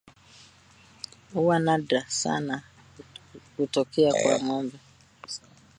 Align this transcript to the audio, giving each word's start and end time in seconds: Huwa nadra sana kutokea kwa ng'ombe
Huwa 1.33 1.59
nadra 1.59 2.03
sana 2.09 2.61
kutokea 3.57 4.13
kwa 4.23 4.35
ng'ombe 4.43 4.79